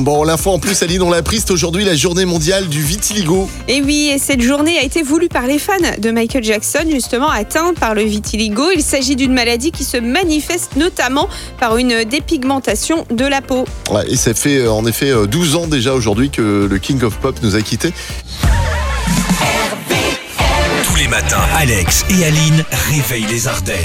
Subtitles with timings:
[0.00, 3.50] Bon, l'info en plus, Aline, on l'a prise, c'est aujourd'hui la journée mondiale du vitiligo.
[3.66, 7.28] Et oui, et cette journée a été voulue par les fans de Michael Jackson, justement
[7.28, 8.70] atteint par le vitiligo.
[8.74, 13.64] Il s'agit d'une maladie qui se manifeste notamment par une dépigmentation de la peau.
[13.90, 17.02] Ouais, et ça fait euh, en effet euh, 12 ans déjà aujourd'hui que le King
[17.02, 17.92] of Pop nous a quittés.
[20.84, 23.76] Tous les matins, Alex et Aline réveillent les Ardennes.